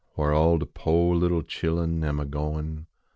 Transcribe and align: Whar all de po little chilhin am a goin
Whar 0.15 0.33
all 0.33 0.57
de 0.57 0.65
po 0.65 1.09
little 1.11 1.43
chilhin 1.43 2.03
am 2.03 2.19
a 2.19 2.25
goin 2.25 2.87